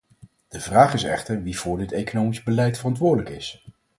De 0.47 0.59
vraag 0.59 0.93
is 0.93 1.03
echter 1.03 1.43
wie 1.43 1.59
voor 1.59 1.77
dit 1.77 1.91
economische 1.91 2.43
beleid 2.43 2.77
verantwoordelijk 2.77 3.29
is. 3.29 3.65